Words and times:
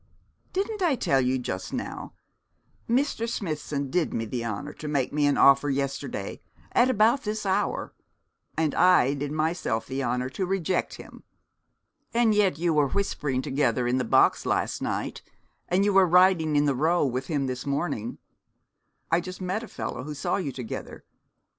'Didn't 0.51 0.81
I 0.81 0.95
tell 0.95 1.21
you 1.21 1.35
so 1.35 1.41
just 1.43 1.73
now? 1.73 2.13
Mr. 2.89 3.29
Smithson 3.29 3.91
did 3.91 4.15
me 4.15 4.25
the 4.25 4.43
honour 4.43 4.73
to 4.73 4.87
make 4.87 5.13
me 5.13 5.27
an 5.27 5.37
offer 5.37 5.69
yesterday, 5.69 6.41
at 6.71 6.89
about 6.89 7.21
this 7.21 7.45
hour; 7.45 7.93
and 8.57 8.73
I 8.73 9.13
did 9.13 9.31
myself 9.31 9.85
the 9.85 10.03
honour 10.03 10.27
to 10.29 10.47
reject 10.47 10.95
him.' 10.95 11.21
'And 12.15 12.33
yet 12.33 12.57
you 12.57 12.73
were 12.73 12.87
whispering 12.87 13.43
together 13.43 13.85
in 13.85 13.99
the 13.99 14.03
box 14.03 14.43
last 14.47 14.81
night, 14.81 15.21
and 15.69 15.85
you 15.85 15.93
were 15.93 16.07
riding 16.07 16.55
in 16.55 16.65
the 16.65 16.73
Row 16.73 17.05
with 17.05 17.27
him 17.27 17.45
this 17.45 17.67
morning. 17.67 18.17
I 19.11 19.21
just 19.21 19.39
met 19.39 19.61
a 19.61 19.67
fellow 19.67 20.01
who 20.03 20.15
saw 20.15 20.37
you 20.37 20.51
together. 20.51 21.05